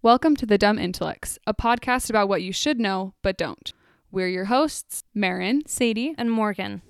[0.00, 3.72] Welcome to The Dumb Intellects, a podcast about what you should know but don't.
[4.12, 6.82] We're your hosts, Marin, Sadie, and Morgan.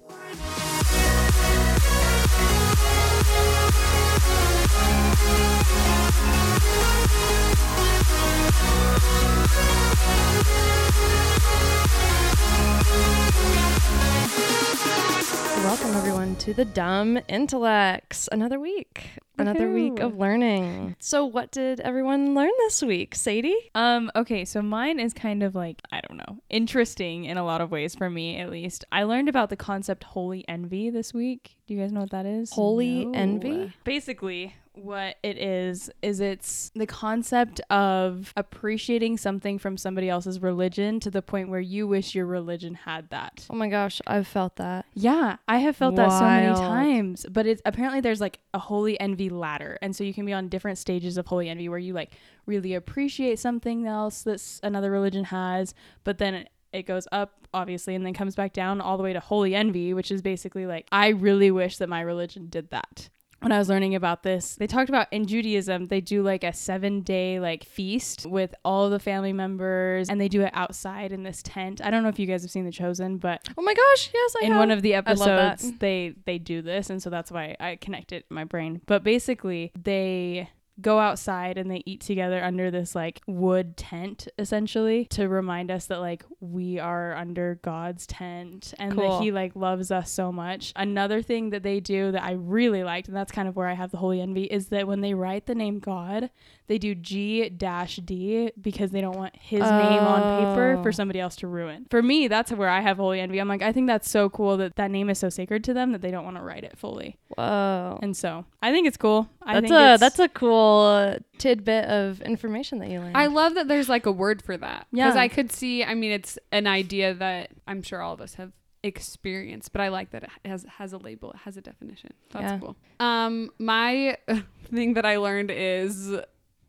[15.64, 18.28] Welcome everyone to the Dumb Intellects.
[18.30, 19.12] Another week.
[19.38, 20.96] Another week of learning.
[20.98, 23.14] So what did everyone learn this week?
[23.14, 23.70] Sadie?
[23.74, 27.60] Um, okay, so mine is kind of like, I don't know, interesting in a lot
[27.60, 28.84] of ways for me at least.
[28.90, 31.56] I learned about the concept holy envy this week.
[31.66, 32.50] Do you guys know what that is?
[32.50, 33.72] Holy envy?
[33.84, 41.00] Basically, what it is is it's the concept of appreciating something from somebody else's religion
[41.00, 43.46] to the point where you wish your religion had that.
[43.50, 44.86] Oh my gosh, I've felt that.
[44.94, 47.26] Yeah, I have felt that so many times.
[47.30, 50.48] But it's apparently there's like a holy envy ladder, and so you can be on
[50.48, 52.12] different stages of holy envy where you like
[52.46, 57.94] really appreciate something else that another religion has, but then it, it goes up obviously
[57.94, 60.86] and then comes back down all the way to holy envy, which is basically like
[60.92, 63.08] I really wish that my religion did that.
[63.40, 66.52] When I was learning about this, they talked about in Judaism, they do like a
[66.52, 71.22] seven day like feast with all the family members and they do it outside in
[71.22, 71.80] this tent.
[71.82, 74.34] I don't know if you guys have seen The Chosen, but Oh my gosh, yes,
[74.42, 74.58] I in have.
[74.58, 75.52] one of the I love that.
[75.52, 79.04] episodes they they do this and so that's why i connect it my brain but
[79.04, 80.48] basically they
[80.80, 85.86] go outside and they eat together under this like wood tent essentially to remind us
[85.86, 89.18] that like we are under god's tent and Cool.
[89.18, 92.84] that he like loves us so much another thing that they do that i really
[92.84, 95.14] liked and that's kind of where i have the holy envy is that when they
[95.14, 96.30] write the name god
[96.68, 100.82] they do G dash D because they don't want his name on paper Oh.
[100.82, 101.86] for somebody else to ruin.
[101.90, 103.38] For me, that's where I have holy envy.
[103.40, 105.92] I'm like, I think that's so cool that that name is so sacred to them
[105.92, 107.16] that they don't want to write it fully.
[107.36, 107.98] Whoa.
[108.02, 109.28] And so I think it's cool.
[109.42, 113.16] I that's think a it's- that's a cool tidbit of information that you learned.
[113.16, 114.86] I love that there's like a word for that.
[114.92, 115.06] Yeah.
[115.06, 118.34] Because I could see, I mean, it's an idea that I'm sure all of us
[118.34, 122.10] have experienced, but I like that it has has a label, it has a definition.
[122.30, 122.58] That's Yeah.
[122.58, 122.76] cool.
[123.00, 124.16] Um, my
[124.70, 126.12] thing that I learned is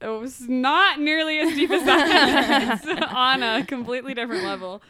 [0.02, 2.80] it was not nearly as deep as that.
[2.84, 4.82] it's on a completely different level.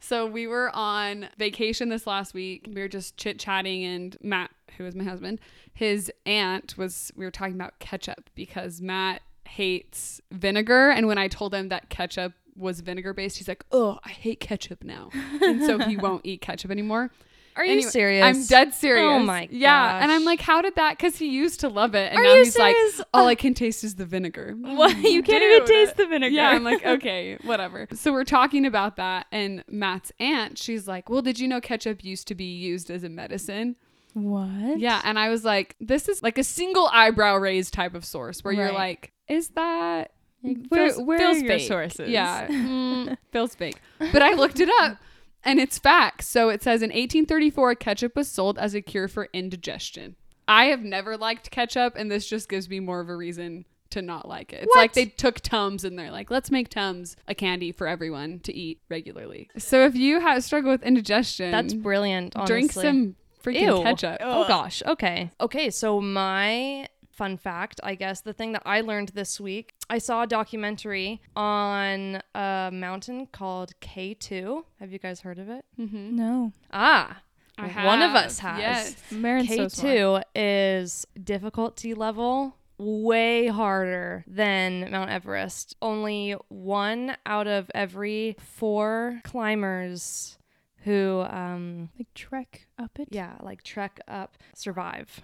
[0.00, 2.68] So we were on vacation this last week.
[2.72, 5.40] We were just chit chatting, and Matt, who is my husband,
[5.72, 7.12] his aunt was.
[7.16, 11.88] We were talking about ketchup because Matt hates vinegar, and when I told him that
[11.88, 15.10] ketchup was vinegar based, he's like, "Oh, I hate ketchup now,"
[15.42, 17.10] and so he won't eat ketchup anymore.
[17.56, 18.24] Are you Anyway, serious?
[18.24, 19.02] I'm dead serious.
[19.04, 19.54] Oh my God.
[19.54, 20.98] Yeah, and I'm like, how did that?
[20.98, 22.76] Because he used to love it, and Are now he's like,
[23.14, 24.54] all I can taste is the vinegar.
[24.60, 24.96] What?
[24.98, 26.34] You can't even taste the vinegar.
[26.34, 27.88] Yeah, I'm like, okay, whatever.
[27.94, 32.04] So we're talking about that, and Matt's aunt, she's like, well, did you know ketchup
[32.04, 33.76] used to be used as a medicine?
[34.12, 34.78] what?
[34.78, 38.42] Yeah, and I was like, this is like a single eyebrow raised type of source
[38.42, 40.12] where you're like, is that
[40.42, 41.68] Feels- where, where feels are your fake.
[41.68, 42.08] sources?
[42.08, 43.76] Yeah, mm, feels fake.
[43.98, 44.96] But I looked it up,
[45.44, 46.28] and it's facts.
[46.28, 50.16] So it says in 1834, ketchup was sold as a cure for indigestion.
[50.48, 54.02] I have never liked ketchup, and this just gives me more of a reason to
[54.02, 54.64] not like it.
[54.64, 58.40] It's like they took Tums and they're like, let's make Tums a candy for everyone
[58.40, 59.48] to eat regularly.
[59.58, 62.34] So if you have struggle with indigestion, That's brilliant.
[62.36, 62.52] Honestly.
[62.52, 63.82] drink some freaking Ew.
[63.82, 64.18] ketchup.
[64.20, 64.82] Oh gosh.
[64.86, 65.30] Okay.
[65.40, 65.70] Okay.
[65.70, 70.22] So my fun fact, I guess, the thing that I learned this week, I saw
[70.22, 74.64] a documentary on a mountain called K2.
[74.80, 75.64] Have you guys heard of it?
[75.78, 76.52] No.
[76.72, 77.22] Ah,
[77.58, 78.58] I one of us has.
[78.60, 78.96] Yes.
[79.10, 79.94] Marin's so smart.
[79.96, 85.74] K2 is difficulty level way harder than Mount Everest.
[85.80, 90.36] Only one out of every four climbers
[90.84, 93.08] who, um, Like trek up it?
[93.10, 95.22] yeah, like trek up survive.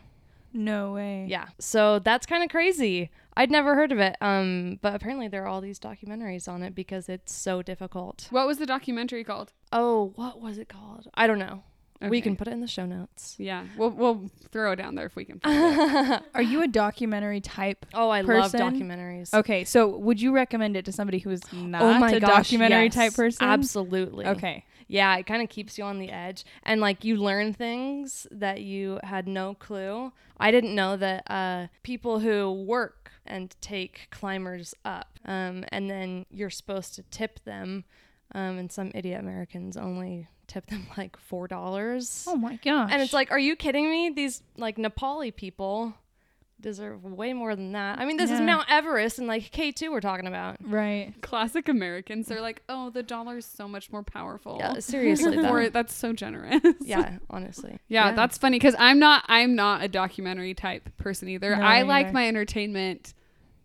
[0.53, 1.27] No way.
[1.29, 1.47] Yeah.
[1.59, 3.11] So that's kind of crazy.
[3.37, 4.17] I'd never heard of it.
[4.21, 8.29] Um, but apparently there are all these documentaries on it because it's so difficult.
[8.31, 9.53] What was the documentary called?
[9.73, 11.09] Oh, what was it called?
[11.15, 11.63] I don't know.
[12.09, 13.37] We can put it in the show notes.
[13.39, 15.39] Yeah, we'll we'll throw it down there if we can.
[15.41, 16.23] Find it.
[16.35, 17.87] Are you a documentary type?
[17.95, 18.61] Oh, I Person?
[18.61, 19.33] love documentaries.
[19.33, 22.31] Okay, so would you recommend it to somebody who is not oh my a gosh,
[22.51, 22.95] documentary yes.
[22.95, 23.47] type person?
[23.47, 24.27] Absolutely.
[24.27, 24.65] Okay.
[24.93, 28.61] Yeah, it kind of keeps you on the edge and like you learn things that
[28.61, 30.13] you had no clue.
[30.39, 36.27] I didn't know that uh, people who work and take climbers up, um, and then
[36.31, 37.85] you're supposed to tip them,
[38.35, 42.27] um, and some idiot Americans only tip them like four dollars.
[42.29, 42.91] Oh my gosh.
[42.93, 44.11] and it's like, are you kidding me?
[44.11, 45.95] These like Nepali people
[46.63, 47.99] deserve way more than that.
[47.99, 50.57] I mean, this is Mount Everest and like K2 we're talking about.
[50.63, 51.13] right.
[51.21, 52.27] Classic Americans.
[52.29, 54.57] They're like, oh, the dollar is so much more powerful.
[54.59, 55.49] Yeah, seriously though.
[55.51, 56.63] Or that's so generous.
[56.81, 57.79] yeah, honestly.
[57.89, 61.55] Yeah, that's funny because I'm not I'm not a documentary type person either.
[61.57, 63.13] No, I me like my entertainment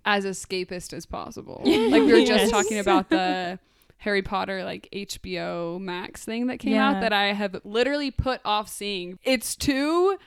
[0.05, 1.61] as escapist as possible.
[1.63, 2.49] like we were just Yes.
[2.51, 3.59] talking about the
[3.99, 8.69] Harry Potter like HBO Max thing that came out that I have literally put off
[8.69, 9.19] seeing.
[9.23, 10.17] It's too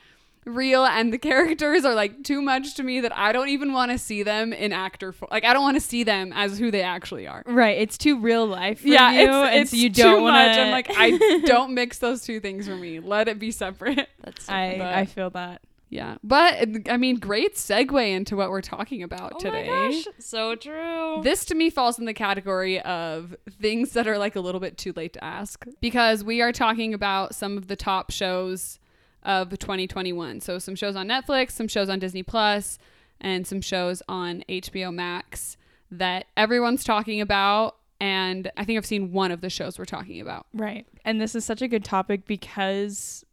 [0.45, 3.91] real and the characters are like too much to me that I don't even want
[3.91, 5.29] to see them in actor form.
[5.31, 7.43] Like I don't want to see them as who they actually are.
[7.45, 7.77] Right.
[7.77, 8.81] It's too real life.
[8.81, 10.49] For yeah, you, it's, it's so you too don't much.
[10.57, 12.99] wanna- I'm like I don't mix those two things for me.
[12.99, 14.09] Let it be separate.
[14.23, 15.61] That's so I but- I feel that.
[15.93, 19.67] Yeah, but I mean, great segue into what we're talking about Oh today.
[19.69, 21.19] my gosh, so true.
[21.21, 24.77] This to me falls in the category of things that are like a little bit
[24.77, 28.79] too late to ask because we are talking about some of the top shows
[29.23, 30.41] of 2021.
[30.41, 32.77] So some shows on Netflix, some shows on Disney Plus,
[33.19, 35.57] and some shows on HBO Max
[35.91, 40.19] that everyone's talking about and I think I've seen one of the shows we're talking
[40.19, 40.47] about.
[40.55, 40.87] Right.
[41.05, 43.23] And this is such a good topic because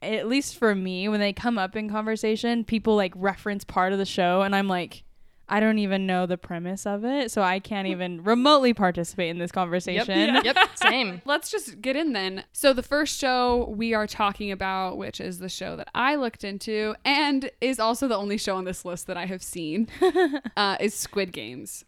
[0.00, 3.98] at least for me, when they come up in conversation, people like reference part of
[3.98, 5.02] the show and I'm like
[5.50, 9.38] I don't even know the premise of it, so I can't even remotely participate in
[9.38, 10.16] this conversation.
[10.16, 10.42] Yeah.
[10.44, 11.20] yep, same.
[11.24, 12.44] Let's just get in then.
[12.52, 16.44] So, the first show we are talking about, which is the show that I looked
[16.44, 19.88] into and is also the only show on this list that I have seen,
[20.56, 21.84] uh, is Squid Games,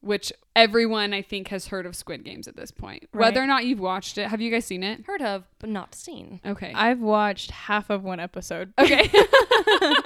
[0.00, 3.08] which everyone I think has heard of Squid Games at this point.
[3.12, 3.26] Right.
[3.26, 5.04] Whether or not you've watched it, have you guys seen it?
[5.06, 6.40] Heard of, but not seen.
[6.44, 6.72] Okay.
[6.74, 8.72] I've watched half of one episode.
[8.78, 9.10] Okay.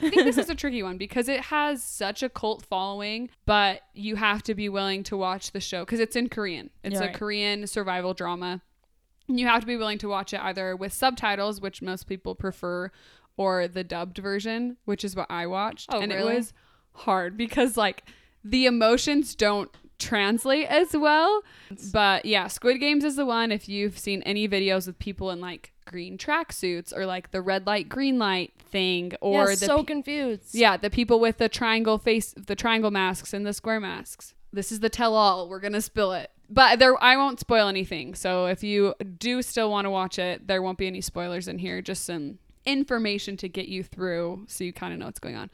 [0.00, 3.82] I think this is a tricky one because it has such a cult following, but
[3.94, 6.70] you have to be willing to watch the show because it's in Korean.
[6.82, 7.16] It's You're a right.
[7.16, 8.62] Korean survival drama.
[9.28, 12.34] And You have to be willing to watch it either with subtitles, which most people
[12.34, 12.90] prefer,
[13.36, 15.90] or the dubbed version, which is what I watched.
[15.92, 16.34] Oh, and really?
[16.34, 16.52] it was
[16.92, 18.04] hard because like
[18.44, 21.42] the emotions don't translate as well.
[21.92, 23.52] But yeah, Squid Games is the one.
[23.52, 27.66] If you've seen any videos with people in like green tracksuits or like the red
[27.66, 30.54] light, green light thing, or yeah, the so pe- confused.
[30.54, 34.34] yeah, the people with the triangle face, the triangle masks and the square masks.
[34.52, 35.48] This is the tell all.
[35.48, 38.14] We're gonna spill it, but there I won't spoil anything.
[38.14, 41.58] So if you do still want to watch it, there won't be any spoilers in
[41.58, 41.82] here.
[41.82, 45.50] Just some information to get you through, so you kind of know what's going on.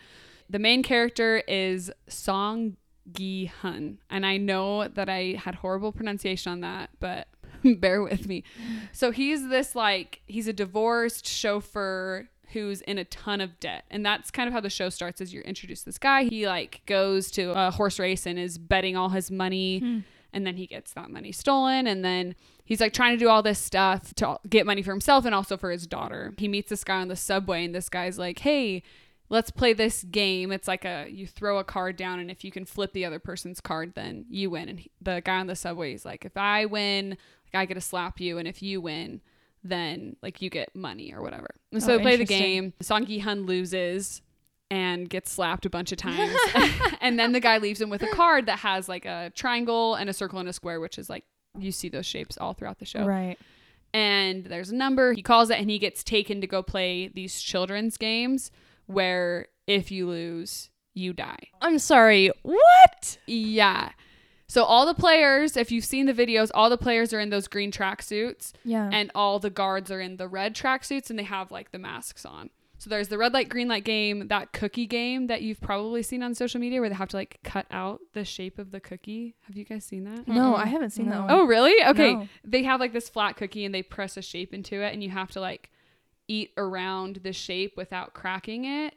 [0.49, 2.77] The main character is Song
[3.13, 7.29] Gi Hun, and I know that I had horrible pronunciation on that, but
[7.65, 8.45] bear with me.
[8.93, 14.05] So he's this like he's a divorced chauffeur who's in a ton of debt, and
[14.05, 15.21] that's kind of how the show starts.
[15.21, 18.59] As you're introduced to this guy, he like goes to a horse race and is
[18.59, 19.99] betting all his money, hmm.
[20.33, 22.35] and then he gets that money stolen, and then
[22.65, 25.57] he's like trying to do all this stuff to get money for himself and also
[25.57, 26.35] for his daughter.
[26.39, 28.83] He meets this guy on the subway, and this guy's like, "Hey."
[29.31, 30.53] Let's play this game.
[30.53, 33.19] It's like a you throw a card down, and if you can flip the other
[33.19, 34.69] person's card, then you win.
[34.69, 37.75] And he, the guy on the subway is like, if I win, like I get
[37.75, 39.21] to slap you, and if you win,
[39.65, 41.49] then like you get money or whatever.
[41.73, 42.73] And so Oh, they play the game.
[42.81, 44.21] Song Gi Hun loses
[44.71, 46.37] and gets slapped a bunch of times,
[47.01, 50.09] and then the guy leaves him with a card that has like a triangle and
[50.11, 51.25] a circle and a square, which is like
[51.59, 53.37] you see those shapes all throughout the show Right.
[53.93, 55.13] and there's a number.
[55.13, 58.53] He calls it and he gets taken to go play these children's games
[58.91, 61.39] where if you lose, you die.
[61.63, 62.31] I'm sorry.
[62.43, 63.19] What?
[63.27, 63.91] Yeah.
[64.49, 67.47] So all the players, if you've seen the videos, all the players are in those
[67.47, 68.91] green tracksuits Yeah.
[68.93, 72.25] and all the guards are in the red tracksuits and they have like the masks
[72.27, 72.51] on.
[72.79, 76.23] So there's the red light green light game, that cookie game that you've probably seen
[76.23, 79.37] on social media where they have to like cut out the shape of the cookie.
[79.47, 80.27] Have you guys seen that?
[80.27, 80.57] no.
[80.57, 81.31] I haven't seen that one.
[81.31, 81.75] Oh, really?
[81.85, 82.15] Okay.
[82.15, 82.29] No.
[82.43, 85.11] They have like this flat cookie and they press a shape into it and you
[85.11, 85.71] have to like
[86.31, 88.95] eat around the shape without cracking it.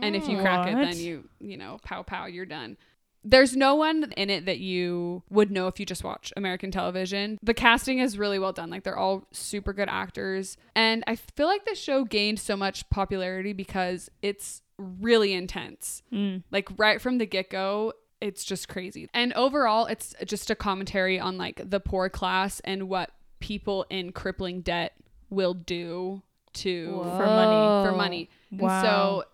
[0.00, 2.76] And if you crack it, then you, you know, pow pow, you're done.
[3.24, 7.38] There's no one in it that you would know if you just watch American television.
[7.42, 8.70] The casting is really well done.
[8.70, 10.56] Like they're all super good actors.
[10.76, 16.42] And I feel like the show gained so much popularity because it's really intense Mm.
[16.50, 21.36] like right from the get-go it's just crazy and overall it's just a commentary on
[21.36, 23.10] like the poor class and what
[23.40, 24.94] people in crippling debt
[25.28, 26.22] will do
[26.54, 27.84] to For money.
[27.88, 28.82] for money and Wow.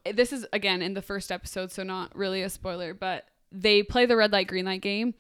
[0.05, 3.83] so this is again in the first episode so not really a spoiler but they
[3.83, 5.15] play the red light green light game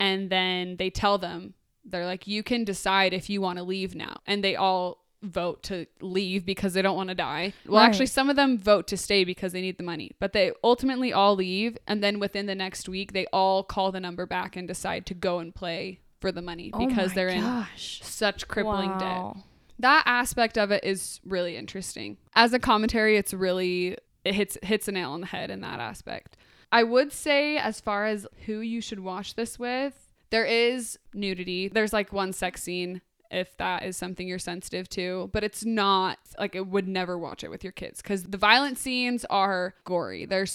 [0.00, 1.54] and then they tell them
[1.84, 5.62] they're like you can decide if you want to leave now and they all vote
[5.62, 7.88] to leave because they don't want to die well Right.
[7.88, 11.14] actually some of them vote to stay because they need the money but they ultimately
[11.14, 14.68] all leave and then within the next week they all call the number back and
[14.68, 19.22] decide to go and play for the money Oh because they're in such crippling debt
[19.22, 19.44] Wow.
[19.78, 22.16] That aspect of it is really interesting.
[22.34, 25.80] As a commentary, it's really it hits hits a nail on the head in that
[25.80, 26.36] aspect.
[26.72, 31.68] I would say as far as who you should watch this with, there is nudity.
[31.68, 33.00] There's like one sex scene
[33.30, 37.42] if that is something you're sensitive to, but it's not like it would never watch
[37.42, 40.24] it with your kids because the violent scenes are gory.
[40.24, 40.46] They're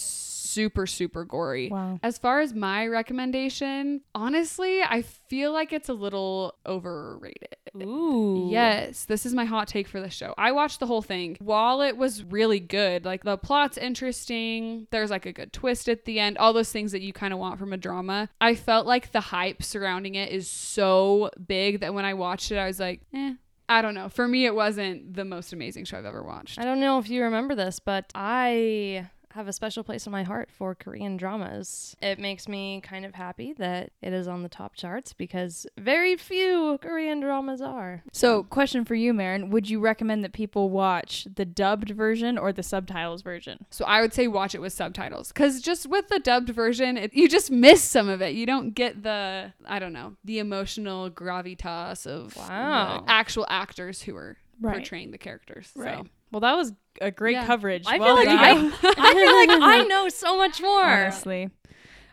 [0.50, 1.68] super, super gory.
[1.70, 1.98] Wow.
[2.02, 7.56] As far as my recommendation, honestly, I feel like it's a little overrated.
[7.82, 8.48] Ooh.
[8.50, 10.34] Yes, this is my hot take for the show.
[10.36, 11.36] I watched the whole thing.
[11.40, 16.04] While it was really good, like the plot's interesting, there's like a good twist at
[16.04, 18.28] the end, all those things that you kind of want from a drama.
[18.40, 22.58] I felt like the hype surrounding it is so big that when I watched it,
[22.58, 23.34] I was like, eh.
[23.68, 24.08] I don't know.
[24.08, 26.58] For me, it wasn't the most amazing show I've ever watched.
[26.58, 30.22] I don't know if you remember this, but I have a special place in my
[30.22, 31.96] heart for Korean dramas.
[32.02, 36.16] It makes me kind of happy that it is on the top charts because very
[36.16, 38.02] few Korean dramas are.
[38.12, 39.50] So, question for you, Marin.
[39.50, 43.66] Would you recommend that people watch the dubbed version or the subtitles version?
[43.70, 47.14] So I would say watch it with subtitles because just with the dubbed version, it,
[47.14, 48.34] you just miss some of it.
[48.34, 53.02] You don't get the, I don't know, the emotional gravitas of Wow.
[53.06, 54.76] the actual actors who are Right.
[54.76, 55.70] portraying the characters.
[55.74, 55.98] Right.
[55.98, 56.06] So.
[56.30, 57.46] Well, that was a great Yeah.
[57.46, 57.84] coverage.
[57.86, 58.38] I well feel like.
[58.38, 58.50] I,
[58.98, 60.84] I feel like I know so much more.
[60.84, 61.50] honestly.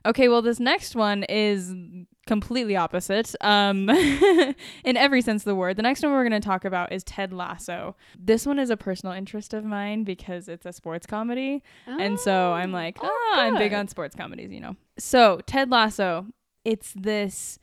[0.05, 1.73] Okay, well, this next one is
[2.27, 3.35] completely opposite.
[3.41, 3.89] Um,
[4.83, 5.75] in every sense of the word.
[5.75, 7.95] The next one we're going to talk about is Ted Lasso.
[8.17, 12.53] This one is a personal interest of mine because it's a sports comedy, and so
[12.53, 14.75] I'm like, Oh, ah, I'm big on sports comedies, you know.
[14.97, 16.27] So Ted Lasso,
[16.63, 17.59] it's this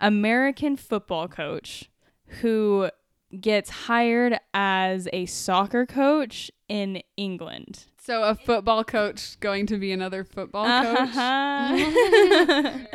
[0.00, 1.90] American football coach
[2.40, 2.90] who
[3.40, 7.84] gets hired as a soccer coach in England.
[7.98, 10.98] So a football coach going to be another football coach.
[11.16, 11.74] Uh-huh.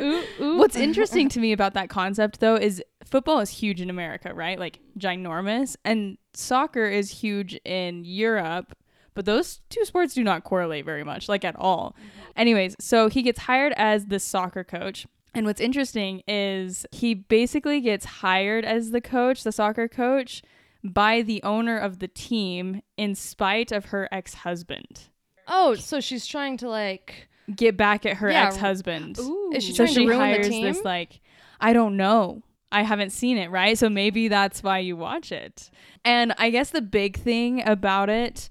[0.00, 0.58] Ooh, ooh.
[0.58, 4.58] What's interesting to me about that concept though is football is huge in America, right?
[4.58, 8.76] Like ginormous, and soccer is huge in Europe.
[9.14, 11.96] But those two sports do not correlate very much, like at all.
[12.36, 15.06] Anyways, so he gets hired as the soccer coach.
[15.34, 20.42] And what's interesting is he basically gets hired as the coach, the soccer coach,
[20.82, 25.08] by the owner of the team in spite of her ex husband.
[25.46, 28.46] Oh, so she's trying to like Get back at her Yeah.
[28.46, 29.18] ex husband.
[29.18, 29.52] Ooh.
[29.54, 30.64] Is she so trying she to ruin the hires team?
[30.64, 31.20] this like
[31.60, 35.70] i don't know i haven't seen it right so maybe that's why you watch it
[36.06, 38.48] and i guess the big thing about it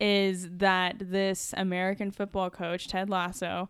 [0.00, 3.68] is that this american football coach ted lasso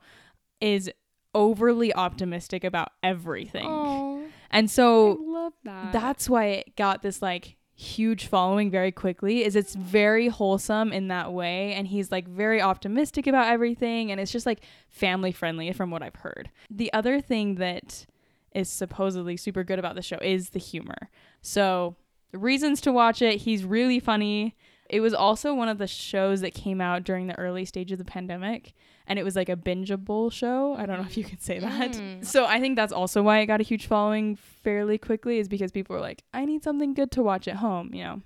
[0.61, 0.91] is
[1.35, 3.67] overly optimistic about everything.
[3.67, 4.25] Oh.
[4.51, 5.93] and so that.
[5.93, 11.09] that's why it got this like huge following very quickly is it's very wholesome in
[11.09, 11.75] that way.
[11.75, 14.11] And he's like very optimistic about everything.
[14.11, 16.51] And it's just like family friendly from what i've heard.
[16.69, 18.05] The other thing that
[18.53, 21.09] is supposedly super good about the show is the humor.
[21.41, 21.95] So
[22.33, 23.43] reasons to watch it.
[23.43, 24.57] He's really funny
[24.89, 27.99] it was also one of the shows that came out during the early stage of
[27.99, 28.73] the pandemic
[29.07, 31.93] and it was like a bingeable show i don't know if you could say that
[31.93, 32.25] Mm.
[32.25, 35.73] so I think that's also why it got a huge following fairly quickly is because
[35.73, 38.23] people were like, I need something good to watch at home, you know.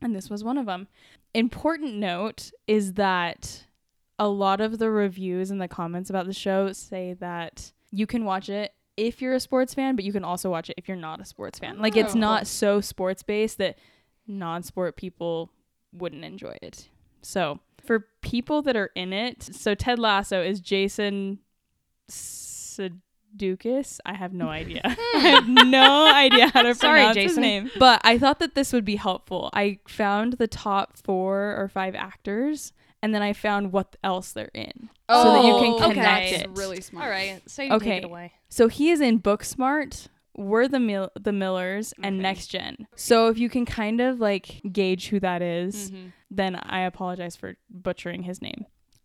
[0.00, 0.88] And this was one of them.
[1.34, 3.64] Important note is that
[4.18, 8.24] a lot of the reviews and the comments about the show say that you can
[8.24, 10.96] watch it if you're a sports fan, but you can also watch it if you're
[10.96, 11.78] not a sports fan.
[11.80, 12.18] Like it's Oh.
[12.18, 13.78] not so sports based that
[14.26, 15.50] non-sport people
[15.92, 16.88] wouldn't enjoy it.
[17.22, 21.38] So, for people that are in it, so Ted Lasso is Jason
[22.10, 24.00] Sudeikis.
[24.04, 24.80] I have no idea.
[24.84, 27.70] I have no idea how to Sorry, pronounce his name.
[27.78, 29.50] But I thought that this would be helpful.
[29.52, 32.72] I found the top four or five actors,
[33.02, 34.88] and then I found what else they're in.
[35.10, 36.34] so that you can Oh, connect okay.
[36.36, 36.46] it.
[36.48, 37.04] That's really smart.
[37.04, 37.42] All right.
[37.46, 37.84] So you Okay.
[37.90, 38.32] take it away.
[38.48, 42.22] So he is in Booksmart, We're the Mil- the Millers, and Okay.
[42.22, 42.86] Next Gen.
[42.96, 46.12] So if you can kind of like gauge who that is, Mhm.
[46.30, 48.64] then I apologize for butchering his name.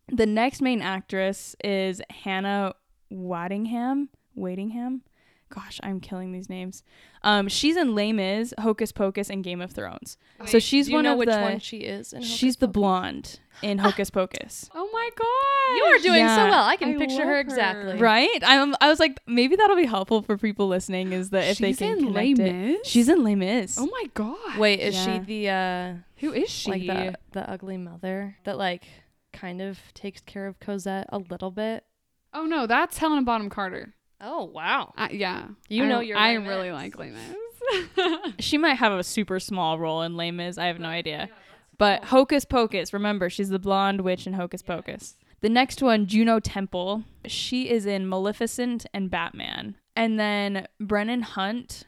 [0.10, 2.74] The next main actress is Hannah
[3.12, 4.08] Waddingham.
[4.38, 5.02] Wadingham.
[5.50, 6.84] Gosh, I'm killing these names.
[7.24, 10.18] Um, she's in Les Mis, Hocus Pocus, and Game of Thrones.
[10.46, 11.40] so she's do you one know of which the.
[11.40, 12.12] one she is.
[12.12, 14.70] In she's Hocus the blonde in Hocus Pocus.
[14.76, 15.78] Oh my god.
[15.78, 16.64] You are doing so well.
[16.66, 17.40] I can I picture love her her.
[17.40, 17.98] exactly.
[17.98, 18.40] Right?
[18.44, 18.76] I'm.
[18.82, 21.14] I was like, maybe that'll be helpful for people listening.
[21.14, 22.54] Is that if She's they can in Les connect it.
[22.54, 22.78] Mis?
[22.88, 23.78] She's in Les Mis.
[23.80, 24.58] Oh my god.
[24.58, 25.06] Wait, is Yeah.
[25.06, 26.72] she the uh Who is she?
[26.72, 28.84] like the the ugly mother that like
[29.32, 31.86] kind of takes care of Cosette a little bit?
[32.34, 33.94] oh no, that's Helena Bonham Carter.
[34.22, 34.94] Oh wow.
[34.98, 35.48] I, yeah.
[35.70, 36.48] You I- know your I Les Mis.
[36.48, 38.34] really like Les Mis.
[38.40, 40.58] She might have a super small role in Les Mis.
[40.58, 41.30] I have no idea.
[41.78, 45.16] But Hocus Pocus, remember, she's the blonde witch in Hocus Pocus.
[45.42, 47.04] The next one, Juno Temple.
[47.28, 49.76] She is in Maleficent and Batman.
[49.96, 51.84] And then Brendan Hunt,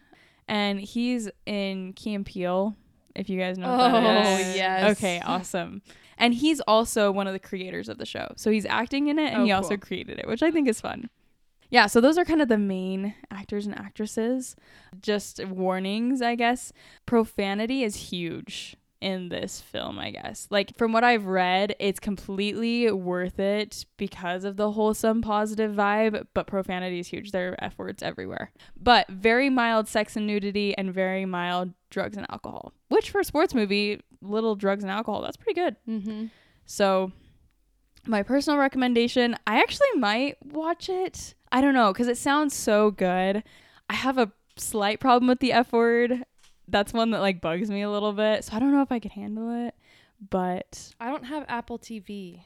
[0.47, 2.75] and he's in Key and Peele,
[3.15, 4.55] if you guys know what Oh that is.
[4.55, 4.91] yes.
[4.97, 5.81] Okay, awesome.
[6.19, 8.31] And he's also one of the creators of the show.
[8.35, 10.79] So he's acting in it and Oh, he also created it, which I think is
[10.81, 11.09] fun.
[11.69, 14.55] Yeah, so those are kind of the main actors and actresses.
[15.01, 16.73] Just warnings, I guess.
[17.05, 20.47] Profanity is huge in this film, I guess.
[20.49, 26.25] Like from what I've read, it's completely worth it because of the wholesome positive vibe,
[26.33, 27.31] but profanity is huge.
[27.31, 28.51] There are F words everywhere.
[28.75, 32.73] But very mild sex and nudity and very mild drugs and alcohol.
[32.89, 35.75] Which for a sports movie, little drugs and alcohol, that's pretty good.
[35.87, 36.25] Mm-hmm.
[36.65, 37.11] So,
[38.05, 41.33] my personal recommendation, I actually might watch it.
[41.51, 43.43] I don't know, because it sounds so good.
[43.89, 46.23] I have a slight problem with the F word.
[46.67, 48.43] That's one that like bugs me a little bit.
[48.45, 49.73] So, I don't know if I could handle it.
[50.29, 52.41] But I don't have Apple TV.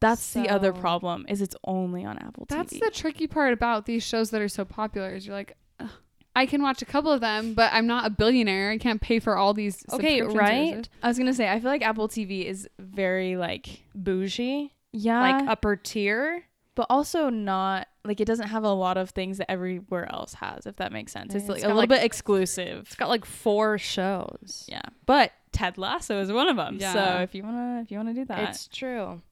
[0.00, 2.48] that's the other problem is it's only on Apple TV.
[2.56, 2.80] That's TV.
[2.80, 5.88] the tricky part about these shows that are so popular is you're like, "Ugh,
[6.36, 8.70] I can watch a couple of them, but I'm not a billionaire.
[8.70, 9.82] I can't pay for all these.
[9.90, 10.72] Okay, right?
[10.72, 15.20] services." I was gonna say I feel like Apple TV is very like Bougie, yeah,
[15.20, 16.44] like upper tier.
[16.74, 20.66] but also not like it doesn't have a lot of things that everywhere else has.
[20.66, 22.84] If that makes sense, it's Yeah, like a little like- bit exclusive.
[22.86, 24.64] It's got like four shows.
[24.68, 26.76] Yeah, but Ted Lasso is one of them.
[26.80, 26.92] Yeah.
[26.92, 29.22] So if you wanna, if you wanna do that, It's true.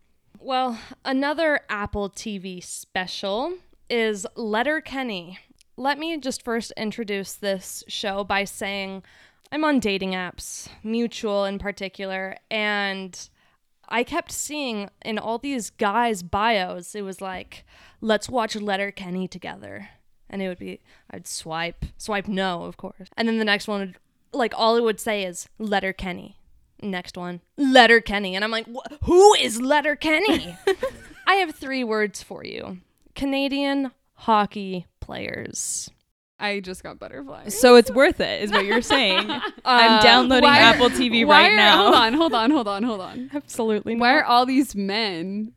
[0.40, 3.54] Well, another Apple TV special
[3.90, 5.38] is Letterkenny.
[5.76, 9.02] Let me just first introduce this show by saying
[9.52, 13.28] I'm on dating apps, Mutual in particular, and
[13.94, 17.64] I kept seeing in all these guys' bios, it was like,
[18.00, 19.90] let's watch Letterkenny together.
[20.28, 20.80] And it would be,
[21.12, 23.08] I'd swipe, swipe no, of course.
[23.16, 23.96] And then the next one, would,
[24.32, 26.36] like, all it would say is Letterkenny.
[26.82, 28.34] Next one, Letterkenny.
[28.34, 28.66] And I'm like,
[29.04, 30.56] who is Letterkenny?
[31.28, 32.78] I have three words for you
[33.14, 35.88] Canadian hockey players.
[36.44, 37.58] I just got butterflies.
[37.58, 39.30] so it's worth it, is what you're saying.
[39.64, 41.82] I'm Uh, downloading why- Apple TV right are- now.
[41.84, 43.30] Hold on, hold on, hold on, hold on.
[43.34, 43.96] Absolutely.
[43.96, 45.52] Why are all these men?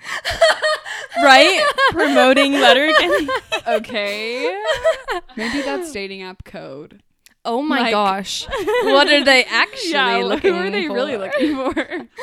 [1.22, 1.64] right?
[1.90, 3.28] Promoting Letterkenny.
[3.66, 4.62] Okay,
[5.36, 7.02] maybe that's dating app code.
[7.44, 8.46] Oh my Like- gosh.
[8.84, 10.94] what are they actually yeah, looking who are they for?
[10.94, 12.06] really looking for?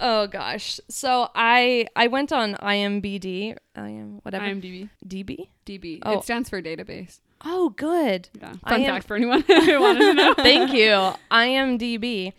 [0.00, 0.78] Oh gosh.
[0.88, 4.44] So I I went on IMBD, I am whatever.
[4.44, 5.48] IMDb, DB.
[5.66, 5.98] DB.
[6.04, 6.18] Oh.
[6.18, 7.18] It stands for database.
[7.44, 8.28] Oh, good.
[8.40, 8.52] Yeah.
[8.62, 10.34] I Fun am- fact for anyone who wanted to know.
[10.34, 11.12] Thank you.
[11.32, 12.32] IMDb.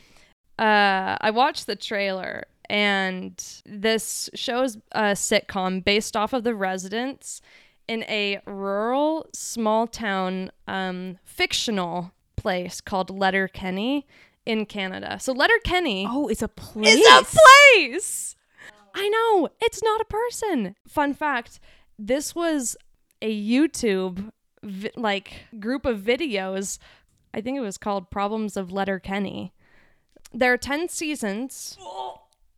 [0.57, 3.33] Uh, I watched the trailer, and
[3.65, 7.41] this shows a sitcom based off of the residents
[7.89, 14.06] in a rural, small town, um, fictional place called Letterkenny
[14.45, 15.19] in Canada.
[15.19, 16.97] So Letterkenny Oh, it's a place.
[16.99, 18.36] It's a place.
[18.93, 19.49] I know.
[19.60, 20.75] It's not a person.
[20.88, 21.60] Fun fact
[21.97, 22.78] this was
[23.21, 24.32] a YouTube
[24.63, 26.78] vi- like group of videos.
[27.34, 29.52] I think it was called Problems of Letterkenny.
[30.32, 31.78] There are 10 seasons.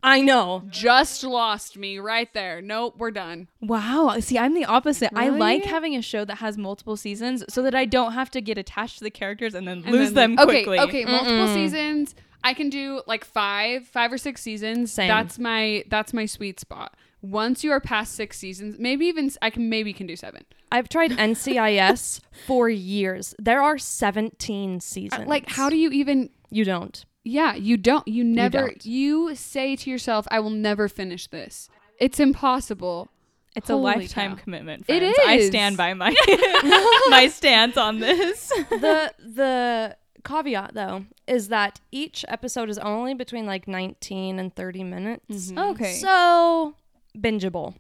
[0.03, 0.63] I know.
[0.69, 2.61] Just lost me right there.
[2.61, 3.47] Nope, we're done.
[3.61, 4.15] Wow.
[4.19, 5.11] See, I'm the opposite.
[5.15, 8.41] I like having a show that has multiple seasons so that I don't have to
[8.41, 10.79] get attached to the characters and then And lose then- them okay, quickly.
[10.79, 12.15] Okay, multiple seasons.
[12.43, 14.91] I can do like five, five or six seasons.
[14.91, 15.07] Same.
[15.07, 16.95] That's my that's my sweet spot.
[17.21, 20.43] Once you are past six seasons, maybe even I can maybe can do seven.
[20.71, 23.35] I've tried NCIS for years.
[23.37, 25.21] There are 17 seasons.
[25.21, 26.31] Uh, Like, how do you even?
[26.49, 27.05] you don't?
[27.23, 28.07] Yeah, you don't.
[28.07, 28.67] You never.
[28.67, 28.85] don't.
[28.85, 33.09] You, say to yourself, "I will never finish this." It's impossible.
[33.55, 34.43] It's a lifetime cow.
[34.43, 34.85] commitment.
[34.87, 35.17] It Friends.
[35.27, 36.15] I stand by my
[37.09, 38.47] my stance on this.
[38.49, 44.83] the the caveat though is that each episode is only between like 19 and 30
[44.83, 45.51] minutes.
[45.51, 45.57] Mm-hmm.
[45.57, 45.93] Oh, okay.
[45.93, 46.75] So
[47.17, 47.75] bingeable.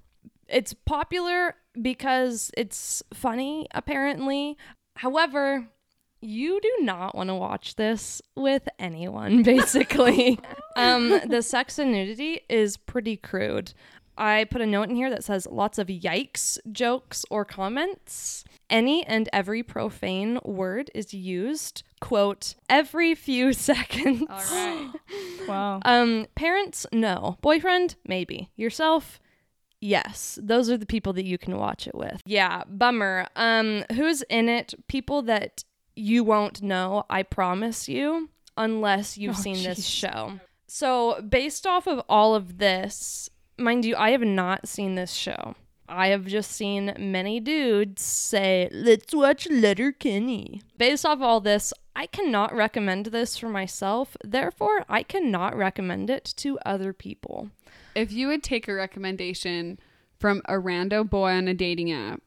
[0.47, 4.57] It's popular because it's funny, apparently.
[4.97, 5.67] However,
[6.21, 10.39] you do not want to watch this with anyone, basically.
[10.75, 13.73] um, the sex and nudity is pretty crude.
[14.17, 18.43] I put a note in here that says lots of yikes jokes or comments.
[18.69, 24.23] Any and every profane word is used, quote, every few seconds.
[24.29, 24.91] All right.
[25.47, 25.79] wow.
[25.85, 27.37] Um, parents, no.
[27.41, 28.49] Boyfriend, maybe.
[28.55, 29.19] Yourself,
[29.79, 30.37] yes.
[30.41, 32.21] Those are the people that you can watch it with.
[32.25, 33.27] Yeah, bummer.
[33.35, 34.73] Um, who's in it?
[34.87, 35.63] People that
[35.95, 40.39] you won't know, I promise you, unless you've Oh, seen this show.
[40.67, 45.55] So, based off of all of this, mind you, I have not seen this show.
[45.89, 50.61] I have just seen many dudes say, let's watch Letterkenny.
[50.77, 54.15] Based off all this, I cannot recommend this for myself.
[54.23, 57.49] Therefore, I cannot recommend it to other people.
[57.93, 59.77] If you would take a recommendation
[60.17, 62.21] from a rando boy on a dating app,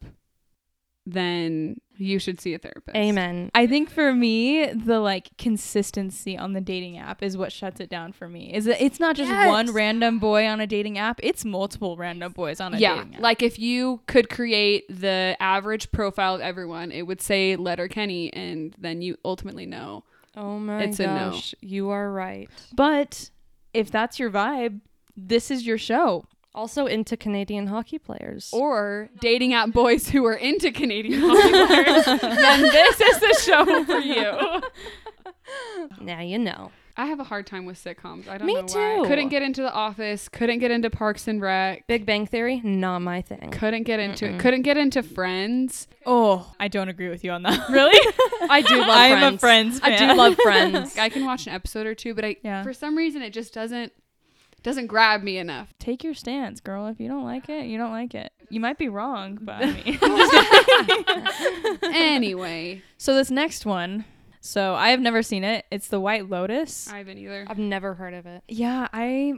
[1.06, 2.96] then you should see a therapist.
[2.96, 3.50] Amen.
[3.54, 7.88] I think for me, the like consistency on the dating app is what shuts it
[7.88, 8.52] down for me.
[8.54, 9.48] Is that it's not just Yes.
[9.48, 13.16] one random boy on a dating app; it's multiple random boys on a Yeah, dating
[13.16, 13.20] app.
[13.20, 18.74] like if you could create the average profile of everyone, it would say Letterkenny, and
[18.78, 20.04] then you ultimately know.
[20.36, 21.38] Oh my It's a no.
[21.60, 22.48] You are right.
[22.74, 23.30] but
[23.72, 24.80] if that's your vibe,
[25.16, 26.24] this is your show.
[26.54, 28.50] Also into Canadian hockey players.
[28.52, 33.84] Or dating app boys who are into Canadian hockey players, then this is the show
[33.84, 34.62] for you.
[36.00, 36.70] now you know.
[36.96, 38.28] I have a hard time with sitcoms.
[38.28, 38.66] I don't Me know why.
[39.02, 39.04] too.
[39.08, 40.28] Couldn't get into The Office.
[40.28, 41.88] Couldn't get into Parks and Rec.
[41.88, 43.50] Big Bang Theory, not my thing.
[43.50, 44.34] Couldn't get into Mm-mm.
[44.36, 44.40] it.
[44.40, 45.88] Couldn't get into Friends.
[46.06, 47.68] Oh, I don't agree with you on that.
[47.68, 47.98] Really?
[48.48, 49.34] I do love I'm Friends.
[49.34, 49.92] a Friends Fan.
[49.92, 50.96] I do love Friends.
[50.96, 52.62] I can watch an episode or two, but I Yeah.
[52.62, 53.92] for some reason it just doesn't
[54.64, 55.72] doesn't grab me enough.
[55.78, 56.88] Take your stance, girl.
[56.88, 58.32] If you don't like it, you don't like it.
[58.50, 59.72] You might be wrong, but I
[61.82, 61.92] mean.
[61.94, 64.04] anyway, so this next one.
[64.40, 65.64] So I have never seen it.
[65.70, 66.88] It's the White Lotus.
[66.92, 67.46] I haven't either.
[67.48, 68.42] I've never heard of it.
[68.48, 69.34] Yeah, I,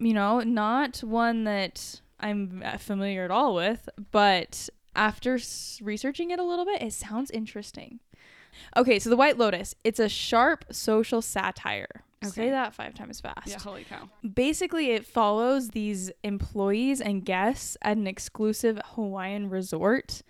[0.00, 6.40] you know, not one that I'm familiar at all with, but after s- researching it
[6.40, 8.00] a little bit, it sounds interesting.
[8.76, 12.02] Okay, so The White Lotus, it's a sharp social satire.
[12.22, 12.46] Okay.
[12.46, 13.48] Say that five times fast.
[13.48, 14.08] Yeah, holy cow.
[14.34, 20.22] Basically, it follows these employees and guests at an exclusive Hawaiian resort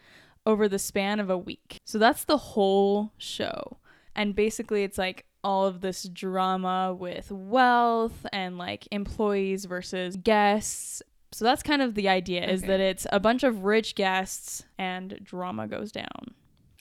[0.47, 1.79] over the span of a week.
[1.85, 3.79] So that's the whole show.
[4.15, 11.03] And basically, it's like all of this drama with wealth and like employees versus guests.
[11.33, 15.19] So that's kind of the idea is that it's a bunch of rich guests and
[15.23, 16.35] drama goes down.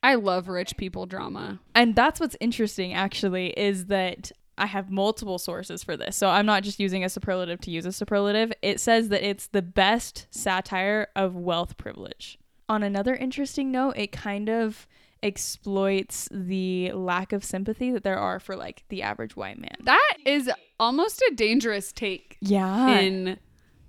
[0.03, 1.59] I love rich people drama.
[1.73, 6.15] And that's what's interesting actually is that I have multiple sources for this.
[6.15, 8.53] So I'm not just using a superlative to use a superlative.
[8.61, 12.37] It says that it's the best satire of wealth privilege.
[12.69, 14.87] On another interesting note, it kind of
[15.23, 19.75] exploits the lack of sympathy that there are for like the average white man.
[19.83, 22.99] That is almost a dangerous take Yeah.
[22.99, 23.37] in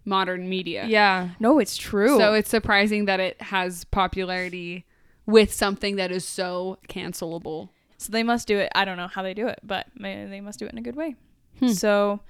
[0.04, 0.84] modern media.
[0.88, 1.30] Yeah.
[1.38, 2.16] no, it's true.
[2.18, 4.84] So it's surprising that it has popularity
[5.26, 7.68] with something that is so cancelable.
[8.02, 8.70] So they must do it.
[8.74, 10.96] I don't know how they do it, but they must do it in a good
[10.96, 11.16] way.
[11.58, 11.68] Hmm.
[11.68, 12.20] So,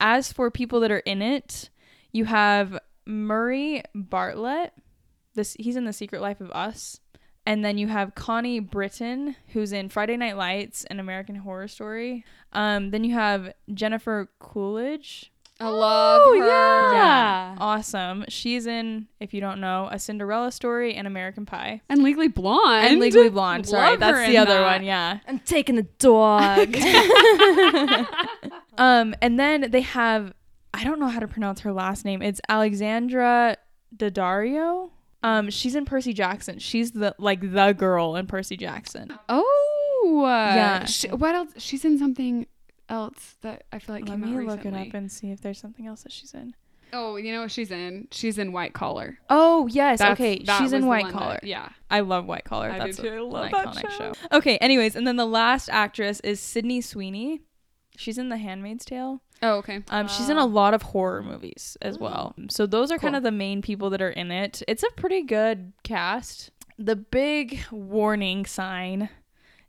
[0.00, 1.70] as for people that are in it,
[2.10, 4.72] you have Murray Bartlett.
[5.34, 7.00] This he's in The Secret Life of Us,
[7.46, 12.24] and then you have Connie Britton, who's in Friday Night Lights and American Horror Story.
[12.52, 15.31] Um, then you have Jennifer Coolidge.
[15.62, 16.46] I love Oh, her.
[16.46, 17.56] yeah.
[17.58, 18.24] awesome.
[18.28, 21.80] She's in, if you don't know, A Cinderella Story and American Pie.
[21.88, 22.86] And Legally Blonde.
[22.88, 23.66] And Legally Blonde.
[23.68, 24.76] Sorry, that's the other that.
[24.78, 24.84] one.
[24.84, 25.18] Yeah.
[25.28, 26.74] I'm taking the dog.
[28.78, 30.32] Um, and then they have
[30.72, 32.22] I don't know how to pronounce her last name.
[32.22, 33.58] It's Alexandra
[33.94, 34.90] Daddario.
[35.22, 36.58] Um, she's in Percy Jackson.
[36.58, 39.12] She's the like the girl in Percy Jackson.
[39.28, 40.22] Oh.
[40.26, 40.86] Yeah.
[40.86, 41.50] She, what else?
[41.58, 42.46] She's in something
[42.92, 44.82] else that I feel like Let came me out look recently.
[44.82, 46.54] it up and see if there's something else that she's in.
[46.94, 48.06] Oh, you know what she's in?
[48.10, 49.18] She's in White Collar.
[49.30, 50.42] Oh yes, That's- okay.
[50.44, 51.40] that She's was in the White one that- Collar.
[51.42, 51.70] yeah.
[51.90, 52.70] I love White Collar.
[52.70, 53.08] I do That's too.
[53.08, 54.12] I a- love an that iconic show.
[54.12, 54.36] show.
[54.36, 54.58] Okay.
[54.58, 57.40] Anyways, and then the last actress is Sydney Sweeney.
[57.96, 59.22] She's in The Handmaid's Tale.
[59.42, 59.82] Oh, okay.
[59.88, 62.34] Um, she's in a lot of horror movies as well.
[62.48, 63.16] So those are kind Cool.
[63.18, 64.62] of the main people that are in it.
[64.68, 66.50] It's a pretty good cast.
[66.78, 69.08] The big warning sign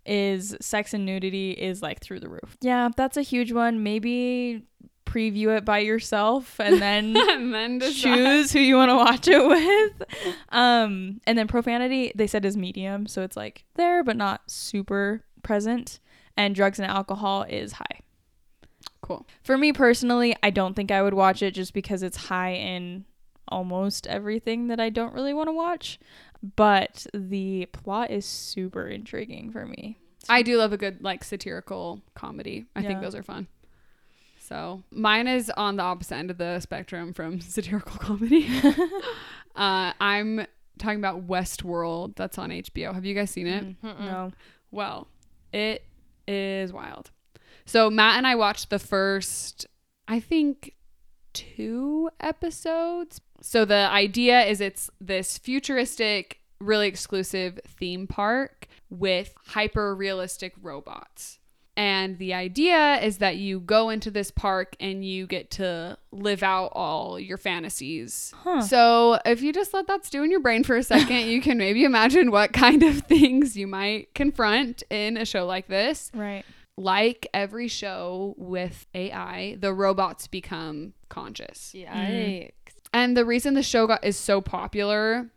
[0.06, 2.58] is sex and nudity is like through the roof.
[2.62, 3.84] Yeah, that's a huge one.
[3.84, 4.66] Maybe
[5.06, 9.46] preview it by yourself and then and then choose who you want to watch it
[9.48, 10.04] with.
[10.50, 15.24] Um, and then profanity they said is medium, so it's like there but not super
[15.44, 16.00] present.
[16.36, 18.00] And drugs and alcohol is high.
[19.02, 19.28] Cool.
[19.44, 23.06] For me personally, I don't think I would watch it just because it's high in
[23.50, 26.00] almost everything that I don't really want to watch.
[26.56, 29.98] But the plot is super intriguing for me.
[30.28, 32.66] I do love a good like satirical comedy.
[32.76, 33.48] I think those are fun.
[34.40, 38.50] So mine is on the opposite end of the spectrum from satirical comedy.
[39.56, 40.46] uh, I'm
[40.78, 42.16] talking about Westworld.
[42.18, 42.94] That's on HBO.
[42.94, 43.76] Have you guys seen it?
[43.82, 44.32] No.
[44.70, 45.08] Well,
[45.54, 45.86] it
[46.28, 47.12] is wild.
[47.66, 49.66] So Matt and I watched the first,
[50.08, 50.76] I think,
[51.32, 53.22] two episodes.
[53.46, 61.40] So the idea is it's this futuristic, really exclusive theme park with hyper realistic robots.
[61.76, 66.42] And the idea is that you go into this park and you get to live
[66.42, 68.34] out all your fantasies.
[68.44, 68.62] Huh.
[68.62, 71.58] So, if you just let that stew in your brain for a second, you can
[71.58, 76.12] maybe imagine what kind of things you might confront in a show like this.
[76.14, 76.46] Right.
[76.78, 81.74] Like every show with AI, the robots become conscious.
[81.76, 81.90] Yikes.
[81.90, 82.52] Mm.
[82.94, 85.30] And the reason the show got is so popular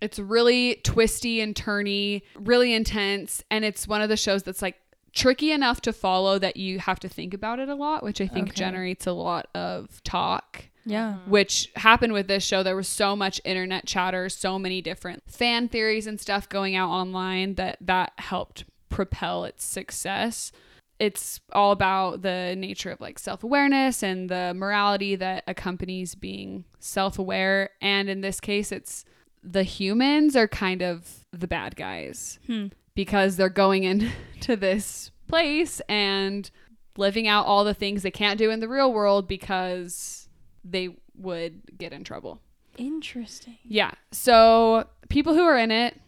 [0.00, 4.76] It's really twisty and turny, really intense, and it's one of the shows that's like
[5.12, 8.28] tricky enough to follow that you have to think about it a lot, which I
[8.28, 8.54] think Okay.
[8.56, 11.14] generates a lot of talk Yeah.
[11.14, 11.30] Mm-hmm.
[11.30, 12.62] which happened with this show.
[12.62, 16.90] There was so much internet chatter, so many different fan theories and stuff going out
[16.90, 20.52] online that that helped propel its success.
[20.98, 26.64] It's all about the nature of like self awareness and the morality that accompanies being
[26.80, 27.70] self aware.
[27.80, 29.04] And in this case, it's
[29.42, 32.66] the humans are kind of the bad guys Hmm.
[32.96, 34.10] because they're going into
[34.56, 36.50] this place and
[36.96, 40.28] living out all the things they can't do in the real world because
[40.64, 42.40] they would get in trouble.
[42.76, 43.56] Interesting.
[43.64, 43.92] Yeah.
[44.10, 46.00] So people who are in it,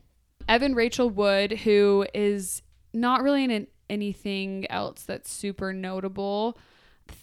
[0.49, 6.57] Evan Rachel Wood, who is not really in anything else that's super notable.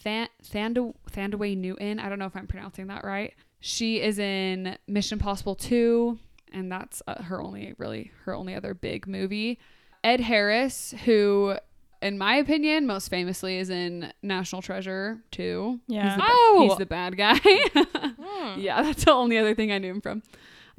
[0.03, 1.99] Than- Thanda- Thandaway Newton.
[1.99, 3.33] I don't know if I'm pronouncing that right.
[3.59, 6.19] She is in Mission Impossible 2,
[6.53, 9.59] and that's uh, her only really her only other big movie.
[10.03, 11.55] Ed Harris, who
[12.01, 15.79] in my opinion most famously is in National Treasure 2.
[15.87, 16.09] Yeah.
[16.09, 16.67] He's the, Oh!
[16.69, 17.39] he's the bad guy.
[18.57, 20.21] yeah, that's the only other thing I knew him from.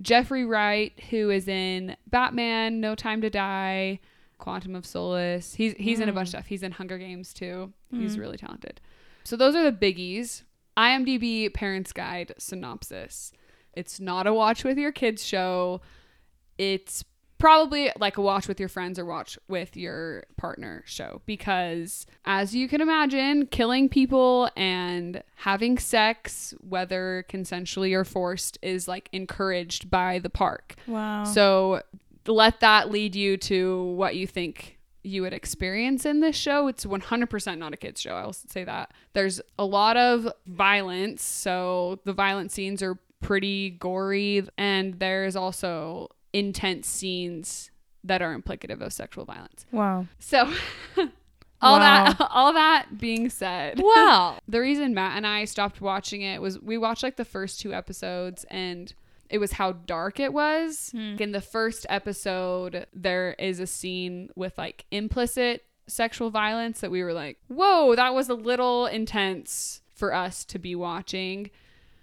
[0.01, 3.99] Jeffrey Wright, who is in Batman, No Time to Die,
[4.39, 5.55] Quantum of Solace.
[5.55, 6.47] He's he's in a bunch of stuff.
[6.47, 7.73] He's in Hunger Games too.
[7.91, 8.21] He's Mm.
[8.21, 8.81] really talented.
[9.25, 10.43] So those are the biggies.
[10.77, 13.33] IMDb Parents Guide synopsis.
[13.75, 15.81] It's not a watch with your kids show.
[16.57, 17.05] It's
[17.39, 22.53] probably like a watch with your friends or watch with your partner show because as
[22.53, 29.89] you can imagine killing people and having sex whether consensually or forced is like encouraged
[29.89, 31.23] by the park Wow.
[31.23, 31.81] so
[32.29, 36.69] let that lead you to what you think you would experience in this show.
[36.69, 38.15] It's 100% not a kids show.
[38.15, 38.93] I'll say that.
[39.15, 46.09] There's a lot of violence, so the violent scenes are pretty gory and there's also
[46.33, 47.71] intense scenes
[48.05, 49.67] that are implicative of sexual violence.
[49.73, 50.07] wow.
[50.21, 50.53] So
[51.61, 52.13] all Wow.
[52.13, 54.39] that all that being said, Wow.
[54.47, 57.73] the reason Matt and I stopped watching it was we watched like the first two
[57.75, 58.93] episodes and
[59.31, 60.91] it was how dark it was.
[60.93, 61.17] Hmm.
[61.19, 67.03] In the first episode, there is a scene with like implicit sexual violence that we
[67.03, 71.51] were like, whoa, that was a little intense for us to be watching.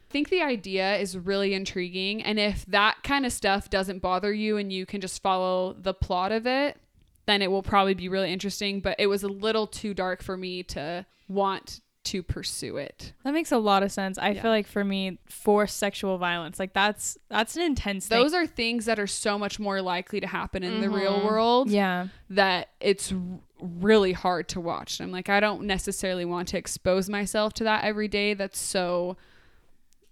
[0.09, 2.23] I think the idea is really intriguing.
[2.23, 5.93] And if that kind of stuff doesn't bother you and you can just follow the
[5.93, 6.77] plot of it,
[7.25, 8.81] then it will probably be really interesting.
[8.81, 13.13] But it was a little too dark for me to want to pursue it.
[13.23, 14.17] That makes a lot of sense.
[14.17, 14.41] I Yeah.
[14.41, 18.19] feel like for me, forced sexual violence, like that's that's an intense thing.
[18.19, 21.25] Those are things that are so much more likely to happen in the real mm-hmm.
[21.25, 22.07] world yeah.
[22.29, 23.13] that it's
[23.59, 24.99] really hard to watch.
[24.99, 28.33] I'm like, I don't necessarily want to expose myself to that every day.
[28.33, 29.17] That's so,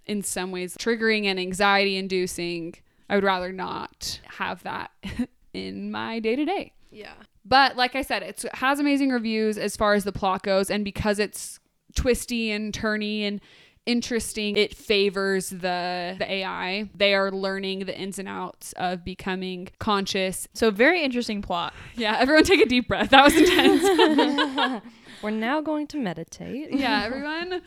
[0.05, 2.75] in some ways, triggering and anxiety inducing.
[3.09, 4.91] I would rather not have that
[5.53, 6.73] in my day to day.
[6.91, 7.13] Yeah.
[7.45, 10.69] But like I said, it's, it has amazing reviews as far as the plot goes,
[10.69, 11.59] and because it's
[11.95, 13.39] twisty and turny and
[13.85, 16.89] interesting, it favors the the AI.
[16.95, 20.47] They are learning the ins and outs of becoming conscious.
[20.53, 21.73] So very interesting plot.
[21.95, 23.09] Yeah, everyone take a deep breath.
[23.11, 24.83] That was intense.
[25.21, 26.71] We're now going to meditate.
[26.73, 27.61] yeah, everyone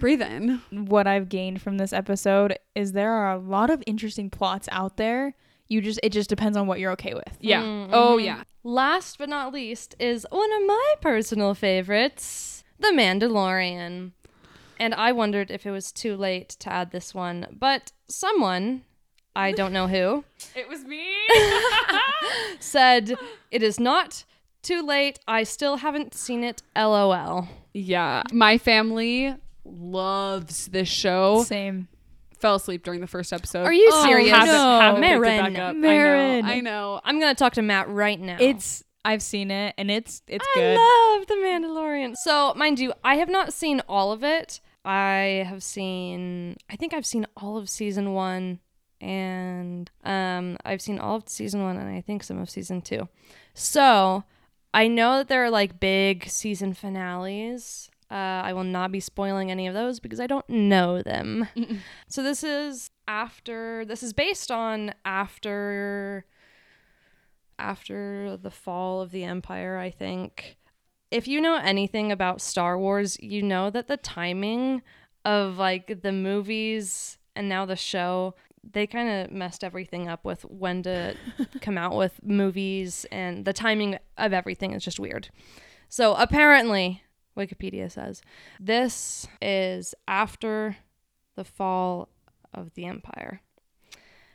[0.00, 0.60] breathe in.
[0.72, 4.96] What I've gained from this episode is there are a lot of interesting plots out
[4.96, 5.34] there.
[5.68, 7.36] You just it just depends on what you're okay with.
[7.40, 7.62] Yeah.
[7.62, 8.42] Mm, Oh yeah.
[8.64, 14.12] Last but not least is one of my personal favorites, The Mandalorian.
[14.80, 18.82] And I wondered if it was too late to add this one, but someone,
[19.36, 20.24] I don't know who,
[20.56, 21.04] It was me.
[22.60, 23.14] said
[23.50, 24.24] it is not
[24.62, 25.18] too late.
[25.28, 26.62] I still haven't seen it.
[26.76, 27.48] LOL.
[27.72, 28.22] yeah.
[28.32, 29.34] My family
[29.64, 31.44] loves this show.
[31.44, 31.88] Same.
[32.38, 33.64] Fell asleep during the first episode.
[33.64, 34.30] Are you Oh, serious?
[34.30, 34.80] Haven't, No.
[34.80, 35.56] haven't picked it Marin.
[35.56, 35.76] up.
[35.76, 36.44] Marin.
[36.44, 36.52] I know.
[36.56, 37.00] I know.
[37.04, 38.36] I'm gonna talk to Matt right now.
[38.40, 40.78] It's I've seen it and it's it's I good.
[40.80, 42.14] I love The Mandalorian.
[42.16, 44.60] So, mind you, I have not seen all of it.
[44.84, 48.60] I have seen, I think I've seen all of season one,
[49.00, 53.08] and um, I've seen all of season one, and I think some of season two.
[53.54, 54.24] So,
[54.74, 57.90] I know that there are like big season finales.
[58.10, 61.48] Uh, I will not be spoiling any of those because I don't know them.
[62.08, 63.84] So this is after.
[63.84, 66.26] This is based on after
[67.58, 70.56] after the fall of the empire, I think.
[71.10, 74.82] If you know anything about Star Wars, you know that the timing
[75.24, 78.34] of like the movies and now the show,
[78.72, 81.14] they kind of messed everything up with when to
[81.60, 85.28] come out with movies and the timing of everything is just weird.
[85.88, 87.02] So apparently,
[87.36, 88.22] Wikipedia says
[88.60, 90.76] this is after
[91.36, 92.08] the fall
[92.52, 93.40] of the empire.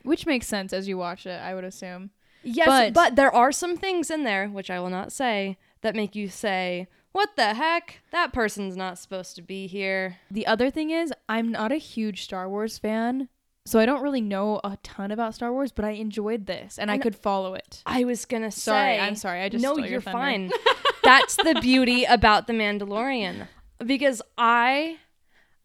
[0.02, 2.10] Which makes sense as you watch it, I would assume.
[2.42, 5.94] Yes, But- but, there are some things in there, which I will not say, that
[5.94, 8.00] make you say, what the heck?
[8.12, 10.18] That person's not supposed to be here.
[10.30, 13.28] The other thing is, I'm not a huge Star Wars fan,
[13.66, 16.90] so I don't really know a ton about Star Wars, but I enjoyed this and
[16.90, 17.82] I could follow it.
[17.84, 18.70] I was going to say.
[18.70, 19.42] Sorry, I'm sorry.
[19.42, 20.50] I just no, you're fine.
[21.02, 23.48] That's the beauty about The Mandalorian.
[23.84, 24.98] Because I,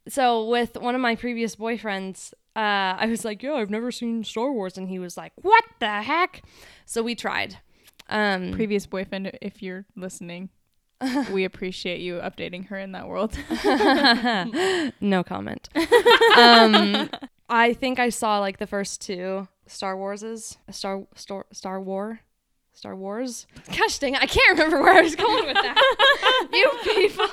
[0.07, 4.23] so with one of my previous boyfriends, uh, I was like, yeah, I've never seen
[4.23, 4.77] Star Wars.
[4.77, 6.43] And he was like, what the heck?
[6.85, 7.57] So we tried.
[8.07, 10.49] Um, Previous boyfriend, if you're listening,
[11.31, 13.37] we appreciate you updating her in that world.
[15.01, 15.69] no comment.
[16.37, 17.09] um,
[17.49, 22.21] I think I saw like the first two Star Warses, Star Star Star War,
[22.73, 23.47] Star Wars.
[23.67, 24.21] Gosh dang it!
[24.21, 26.47] I can't remember where I was going with that.
[26.53, 27.25] you people.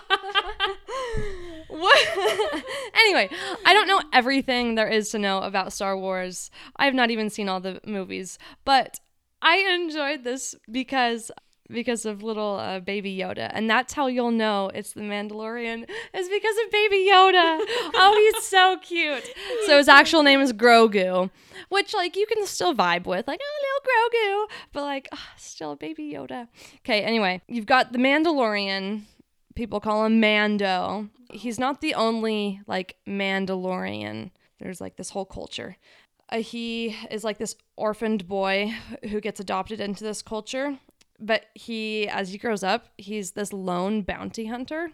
[1.73, 2.65] What?
[2.95, 3.31] anyway,
[3.65, 6.51] I don't know everything there is to know about Star Wars.
[6.77, 9.01] I have not even seen all the movies, but
[9.41, 11.31] I enjoyed this because
[11.73, 16.29] because of little uh, baby Yoda, and that's how you'll know it's the Mandalorian is
[16.29, 17.61] because of baby Yoda.
[17.95, 19.29] oh, he's so cute.
[19.67, 21.31] So his actual name is Grogu,
[21.71, 25.75] which like you can still vibe with, like oh little Grogu, but like ah, still
[25.75, 26.49] baby Yoda.
[26.79, 29.03] Okay, anyway, you've got the Mandalorian.
[29.55, 31.09] People call him Mando.
[31.31, 34.31] He's not the only like Mandalorian.
[34.59, 35.77] There's like this whole culture.
[36.29, 38.73] Uh, he is like this orphaned boy
[39.11, 40.79] who gets adopted into this culture
[41.23, 44.91] but he as he grows up he's this lone bounty hunter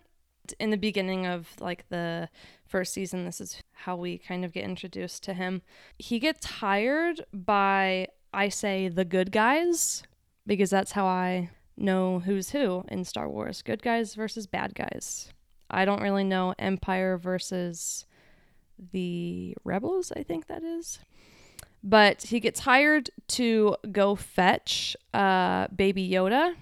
[0.60, 2.28] in the beginning of like the
[2.66, 5.62] first season this is how we kind of get introduced to him
[5.98, 10.02] he gets hired by i say the good guys
[10.46, 15.32] because that's how i know who's who in star wars good guys versus bad guys.
[15.70, 18.06] I don't really know empire versus
[18.92, 21.00] the rebels i think that is.
[21.82, 26.54] But he gets hired to go fetch uh, baby yoda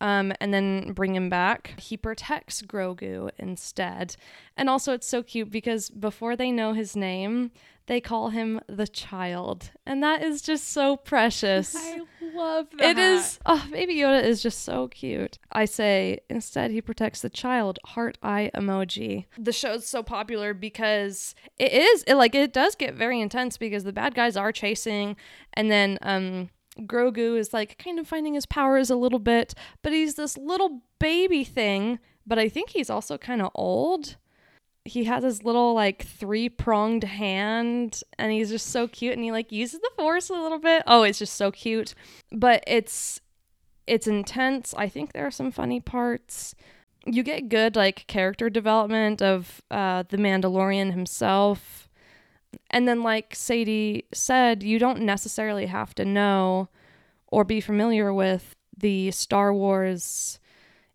[0.00, 1.74] um, and then bring him back.
[1.78, 4.16] He protects grogu instead.
[4.56, 7.50] And also it's so cute because before they know his name
[7.86, 9.72] they call him the child.
[9.84, 11.74] And that is just so precious.
[11.76, 12.02] I
[12.34, 12.90] love that.
[12.90, 13.38] it is.
[13.46, 15.38] Oh, baby Yoda is just so cute.
[15.52, 17.78] I say instead he protects the child.
[17.84, 19.26] Heart eye emoji.
[19.38, 22.02] The show's so popular because it is.
[22.04, 25.16] It like it does get very intense because the bad guys are chasing,
[25.54, 29.92] and then um Grogu is like kind of finding his powers a little bit, but
[29.92, 31.98] he's this little baby thing.
[32.26, 34.16] But I think he's also kind of old
[34.84, 39.30] he has his little like three pronged hand and he's just so cute and he
[39.30, 40.82] like uses the force a little bit.
[40.86, 41.94] Oh it's just so cute.
[42.32, 43.20] But it's
[43.86, 44.74] it's intense.
[44.76, 46.54] I think there are some funny parts.
[47.04, 51.88] You get good like character development of uh, the mandalorian himself.
[52.70, 56.68] And then like sadie said you don't necessarily have to know
[57.26, 60.40] or be familiar with the star wars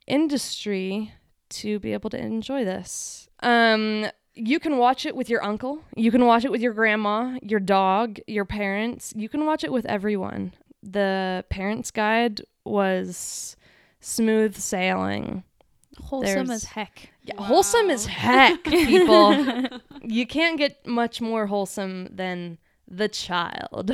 [0.07, 1.13] industry
[1.47, 5.81] to be able to enjoy this um, you can watch it with your uncle.
[5.95, 9.13] You can watch it with your grandma, your dog, your parents.
[9.15, 10.53] You can watch it with everyone.
[10.83, 13.55] The parents' guide was
[14.01, 15.43] smooth sailing.
[16.03, 17.09] Wholesome There's- as heck.
[17.23, 19.33] Yeah, wholesome as heck, people.
[20.03, 23.91] you can't get much more wholesome than the child.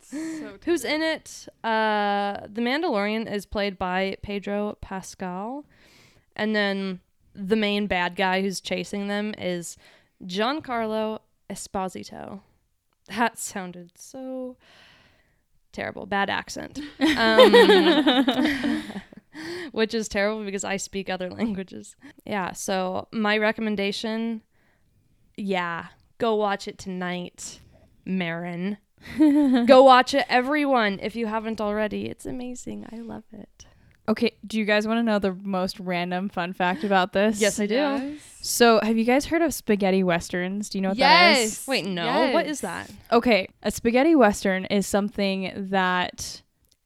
[0.00, 0.18] so
[0.64, 1.48] Who's in it?
[1.64, 5.64] Uh, the Mandalorian is played by Pedro Pascal,
[6.36, 7.00] and then
[7.38, 9.76] the main bad guy who's chasing them is
[10.24, 12.40] Giancarlo Esposito.
[13.08, 14.56] That sounded so
[15.72, 16.06] terrible.
[16.06, 16.80] Bad accent.
[17.16, 18.82] Um,
[19.72, 21.96] which is terrible because I speak other languages.
[22.26, 24.42] Yeah, so my recommendation,
[25.36, 25.86] yeah,
[26.18, 27.60] go watch it tonight,
[28.04, 28.78] Marin.
[29.18, 32.06] Go watch it, everyone, if you haven't already.
[32.06, 32.84] It's amazing.
[32.90, 33.66] I love it.
[34.08, 37.40] Okay, do you guys want to know the most random fun fact about this?
[37.40, 37.74] Yes, I do.
[37.74, 38.20] Yes.
[38.40, 40.70] So, have you guys heard of spaghetti westerns?
[40.70, 41.50] Do you know what that is?
[41.52, 41.68] Yes.
[41.68, 42.30] Wait, no.
[42.32, 42.56] What Yes.
[42.56, 42.90] is that?
[43.12, 46.40] Okay, a spaghetti western is something that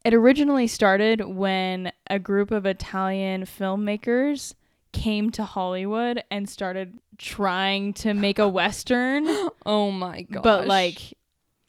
[0.04, 4.54] it originally started when a group of Italian filmmakers
[4.92, 9.26] came to Hollywood and started trying to make a western,
[9.64, 10.42] Oh my god.
[10.42, 11.14] but like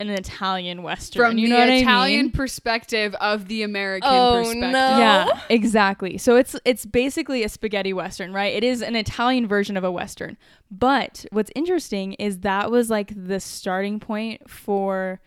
[0.10, 1.22] an Italian western.
[1.24, 2.32] From you the know what Italian I mean?
[2.32, 4.72] perspective of the American Oh, perspective.
[4.72, 4.98] no.
[4.98, 6.18] Yeah, exactly.
[6.18, 8.54] So it's it's basically a spaghetti western, right?
[8.54, 10.38] It is an Italian version of a western.
[10.72, 15.20] But what's interesting is that was like the starting point for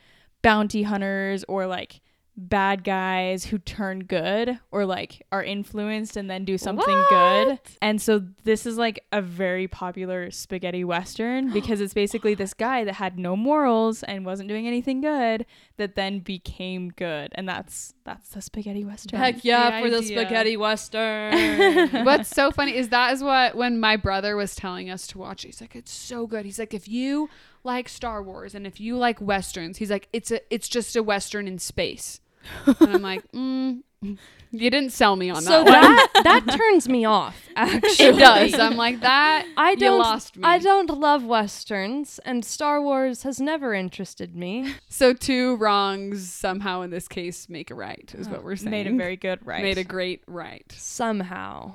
[0.42, 2.01] bounty hunters or like
[2.39, 7.09] bad guys who turn good or like are influenced and then do something What?
[7.09, 7.59] good.
[7.80, 12.84] And so this is like a very popular spaghetti western because it's basically this guy
[12.84, 15.47] that had no morals and wasn't doing anything good
[15.78, 17.32] that then became good.
[17.37, 19.18] And that's that's the spaghetti western.
[19.18, 21.89] Heck yeah, The for the spaghetti western.
[22.05, 25.43] What's so funny is that is what when my brother was telling us to watch,
[25.43, 26.45] he's like, it's so good.
[26.45, 27.30] He's like, if you
[27.64, 31.03] like Star Wars and if you like westerns, he's like, it's a it's just a
[31.03, 32.20] western in space.
[32.66, 36.09] And I'm like, mm, you didn't sell me on so that.
[36.14, 37.36] So that that turns me off.
[37.57, 38.55] Actually, it does.
[38.55, 39.47] I'm like that.
[39.57, 39.99] I you don't.
[39.99, 40.42] lost me.
[40.44, 44.74] I don't love westerns, and Star Wars has never interested me.
[44.88, 48.70] So two wrongs somehow in this case make a right, is what we're saying.
[48.70, 49.62] Made a very good right.
[49.62, 50.70] made a great right.
[50.76, 51.74] Somehow,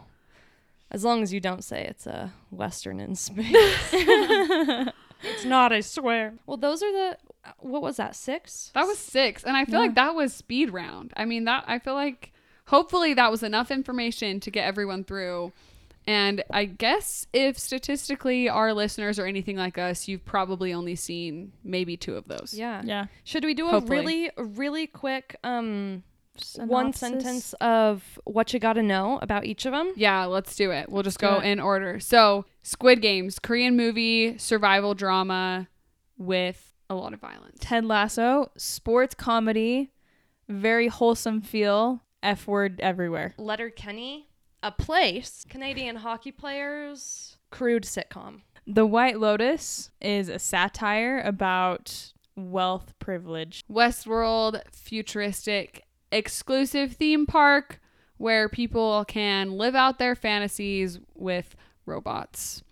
[0.91, 3.47] as long as you don't say it's a western in space.
[3.93, 5.71] it's not.
[5.71, 6.35] I swear.
[6.45, 7.17] Well, those are the.
[7.59, 8.15] What was that?
[8.15, 8.71] Six.
[8.73, 9.87] That was six, and I feel Yeah.
[9.87, 11.11] like that was speed round.
[11.17, 12.31] I mean, that I feel like
[12.67, 15.51] hopefully that was enough information to get everyone through.
[16.07, 21.51] And I guess if statistically our listeners are anything like us, you've probably only seen
[21.63, 22.53] maybe two of those.
[22.55, 22.81] Yeah.
[22.83, 23.05] Yeah.
[23.23, 26.03] Should we do a really, really quick um
[26.57, 29.91] one sentence of what you got to know about each of them?
[29.95, 30.89] Yeah, let's do it.
[30.89, 31.45] We'll just go it.
[31.45, 31.99] in order.
[31.99, 35.67] So, Squid Games, Korean movie, survival drama
[36.17, 37.57] with a lot of violence.
[37.59, 39.91] Ted Lasso, sports comedy,
[40.49, 43.33] very wholesome feel, F word everywhere.
[43.37, 44.27] Letterkenny,
[44.61, 48.41] a place, Canadian hockey players, crude sitcom.
[48.67, 53.63] The White Lotus is a satire about wealth privilege.
[53.71, 57.79] Westworld, futuristic, exclusive theme park
[58.17, 62.63] where people can live out their fantasies with robots.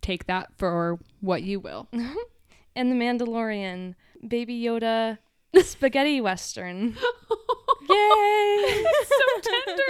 [0.00, 1.88] Take that for what you will.
[2.74, 3.94] And The Mandalorian,
[4.26, 5.18] Baby Yoda,
[5.62, 6.96] spaghetti western.
[7.88, 8.84] Yay!
[9.08, 9.82] so tender.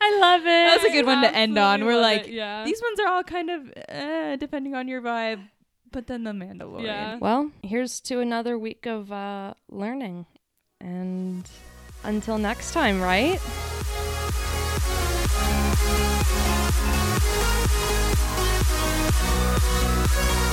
[0.00, 0.44] I love it.
[0.44, 1.84] That's a good one to end on.
[1.84, 2.64] We're like, it, yeah.
[2.64, 5.48] these ones are all kind of uh, depending on your vibe,
[5.90, 6.84] but then the Mandalorian.
[6.84, 7.18] Yeah.
[7.18, 10.26] Well, here's to another week of uh, learning.
[10.80, 11.48] And
[12.04, 13.40] until next time, right?
[19.10, 20.52] フフフフ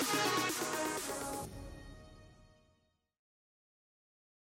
[0.00, 0.05] フ。